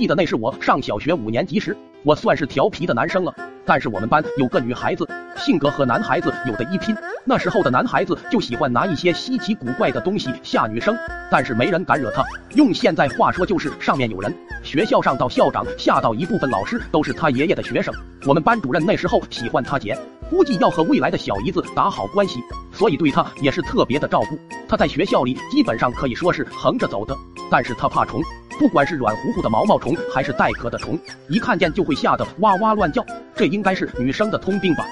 [0.00, 3.34] 记得那是我上小学五年级时，我算是调皮的男生了。
[3.66, 6.96] 但是我们班有个女孩子，性格和男孩子有的一拼。
[7.22, 10.96] 那时候的男孩子就喜欢拿一些稀奇古怪的东西吓女生，
[11.30, 12.24] 但是没人敢惹他。
[12.54, 14.34] 用现在话说就是上面有人。
[14.62, 17.94] 学校上到校长，下到一部分老师都是他爷爷的学生。
[18.24, 19.94] 我们班主任那时候喜欢他姐，
[20.30, 22.40] 估计要和未来的小姨子打好关系，
[22.72, 24.38] 所以对他也是特别的照顾。
[24.66, 27.14] 他在学校里基本上可以说是横着走的，
[27.50, 28.22] 但是他怕虫。
[28.60, 30.98] 不管是软乎乎的毛毛虫，还是带壳的虫，
[31.28, 33.02] 一看见就会吓得哇哇乱叫。
[33.34, 34.86] 这应该是女生的通病吧？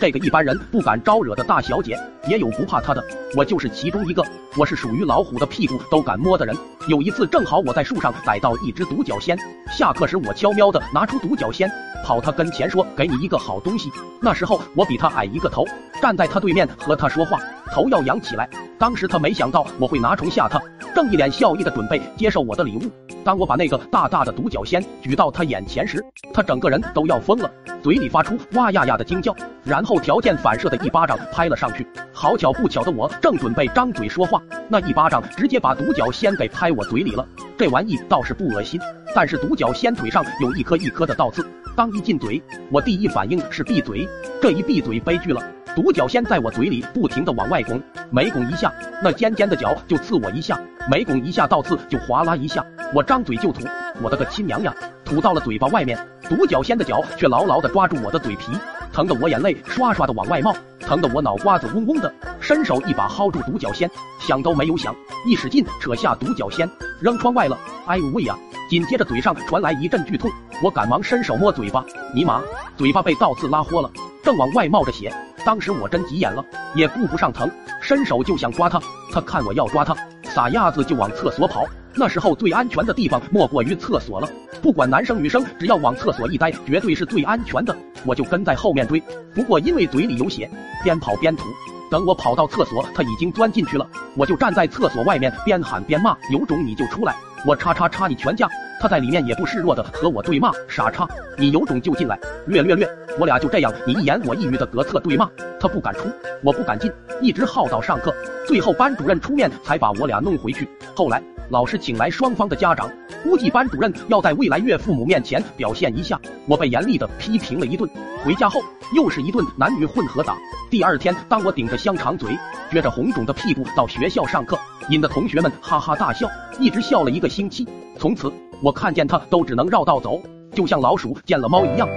[0.00, 3.00] 这个一般人不敢招惹的大小姐，也有不怕她的。
[3.36, 4.26] 我就是其中一个。
[4.56, 6.56] 我是属于老虎的屁股都敢摸的人。
[6.88, 9.38] 有一次，正好我在树上逮到一只独角仙。
[9.70, 11.70] 下课时，我悄喵地拿出独角仙，
[12.04, 13.88] 跑他跟前说：“给你一个好东西。”
[14.20, 15.64] 那时候我比他矮一个头，
[16.02, 17.38] 站在他对面和他说话，
[17.70, 18.50] 头要仰起来。
[18.80, 20.60] 当时他没想到我会拿虫吓他。
[20.94, 22.82] 正一脸笑意的准备接受我的礼物，
[23.24, 27.50] 当我把那个大大的独角仙举到他眼前时，他整个人都要疯了，
[27.82, 31.86] 嘴里发出哇呀呀的惊叫，然后条件反射的一巴掌拍了上去。
[32.12, 37.26] 好巧不巧的，我正准备张嘴说话，那一巴掌直接把独角仙给拍我嘴里了。
[37.56, 38.80] 这玩意倒是不恶心，
[39.14, 44.08] 但是独角仙腿上有一颗一颗的倒刺，当一进嘴，我第一反应是闭嘴，
[44.40, 45.42] 这一闭嘴悲剧了。
[45.74, 50.56] 独角仙在我嘴里不停的往外拱，每拱一下，那尖尖的角就刺我一下；
[50.90, 52.64] 每拱一下，倒刺就哗啦一下。
[52.92, 53.62] 我张嘴就吐，
[54.02, 54.74] 我的个亲娘呀！
[55.04, 55.96] 吐到了嘴巴外面，
[56.28, 58.52] 独角仙的脚却牢牢的抓住我的嘴皮，
[58.92, 66.68] 疼得我眼泪刷刷的往外冒，疼得我脑瓜子嗡嗡的，伸手一把薅住独角仙，想都没有想，一使劲扯下独角仙，
[67.00, 67.56] 扔窗外了。
[67.86, 68.36] 哎呦喂呀！
[68.68, 70.30] 紧接着嘴上传来一阵剧痛，
[70.62, 72.42] 我赶忙伸手摸嘴巴，尼玛，
[72.76, 73.90] 嘴巴被倒刺拉豁了，
[74.22, 75.12] 正往外冒着血。
[75.44, 78.80] 当时我真急眼了，也顾不上疼，伸手就想抓他。
[79.12, 81.66] 他看我要抓他，撒丫子就往厕所跑。
[81.94, 84.28] 那时候最安全的地方莫过于厕所了，
[84.62, 87.76] 不管男生女生，只要往厕所一待，绝对是最安全的。
[88.04, 89.02] 我就跟在后面追，
[89.34, 90.48] 不过因为嘴里有血，
[90.84, 91.44] 边跑边吐。
[91.90, 93.84] 等我跑到厕所，他已经钻进去了，
[94.14, 97.16] 我就站在厕所外面边喊边骂：有种你就出来，
[97.46, 98.46] 我叉叉叉你全家！
[98.78, 101.08] 他在里面也不示弱的和我对骂：傻叉，
[101.38, 102.18] 你有种就进来！
[102.46, 102.86] 略略略。
[103.18, 105.26] 我俩就这样你一言我一语的隔厕对骂，
[105.58, 106.10] 他不敢出，
[106.42, 106.92] 我不敢进，
[107.22, 108.14] 一直耗到上课，
[108.46, 110.68] 最后班主任出面才把我俩弄回去。
[110.94, 112.90] 后来老师请来双方的家长，
[113.22, 117.88] 估计班主任要在未来岳父母面前表现一下，我被严厉的批评了一顿。
[118.22, 118.60] 回家后
[118.94, 120.36] 又是一顿男女混合打。
[120.68, 122.36] 第二天，当我顶着香肠嘴，
[122.70, 124.56] 撅着红肿的屁股到学校上课，
[124.90, 126.28] 引得同学们哈哈大笑，
[126.60, 127.66] 一直笑了一个星期。
[127.98, 128.32] 从此
[128.62, 130.20] 我看见他都只能绕道走，
[130.54, 131.88] 就像老鼠见了猫一样。